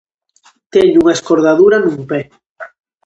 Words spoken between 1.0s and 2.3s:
unha escordadura nun pé.